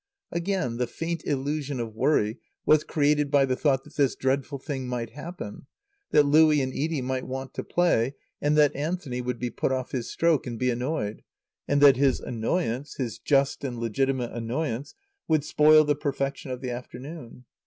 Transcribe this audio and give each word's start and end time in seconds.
Again, 0.31 0.77
the 0.77 0.87
faint 0.87 1.27
illusion 1.27 1.79
of 1.79 1.93
worry 1.93 2.39
was 2.65 2.83
created 2.83 3.29
by 3.29 3.45
the 3.45 3.55
thought 3.55 3.83
that 3.83 3.97
this 3.97 4.15
dreadful 4.15 4.57
thing 4.57 4.87
might 4.87 5.11
happen, 5.11 5.67
that 6.09 6.25
Louie 6.25 6.59
and 6.59 6.73
Edie 6.73 7.03
might 7.03 7.27
want 7.27 7.53
to 7.53 7.63
play 7.63 8.15
and 8.41 8.57
that 8.57 8.75
Anthony 8.75 9.21
would 9.21 9.37
be 9.37 9.51
put 9.51 9.71
off 9.71 9.91
his 9.91 10.09
stroke 10.09 10.47
and 10.47 10.57
be 10.57 10.71
annoyed, 10.71 11.21
and 11.67 11.81
that 11.81 11.97
his 11.97 12.19
annoyance, 12.19 12.95
his 12.95 13.19
just 13.19 13.63
and 13.63 13.77
legitimate 13.77 14.31
annoyance, 14.31 14.95
would 15.27 15.43
spoil 15.43 15.83
the 15.83 15.93
perfection 15.93 16.49
of 16.49 16.61
the 16.61 16.71
afternoon. 16.71 17.45